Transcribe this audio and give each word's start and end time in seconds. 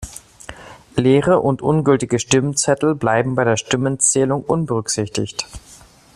Leere 0.95 1.41
und 1.41 1.61
ungültige 1.61 2.17
Stimmzettel 2.17 2.95
bleiben 2.95 3.35
bei 3.35 3.43
der 3.43 3.55
Stimmenzählung 3.55 4.43
unberücksichtigt. 4.43 5.45